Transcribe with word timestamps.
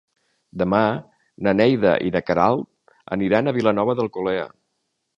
Demà 0.61 0.79
na 1.49 1.53
Neida 1.59 1.93
i 2.09 2.15
na 2.17 2.23
Queralt 2.31 2.99
aniran 3.19 3.49
a 3.49 3.57
Vilanova 3.63 3.99
d'Alcolea. 4.01 4.53